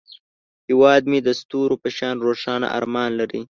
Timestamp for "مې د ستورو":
1.11-1.75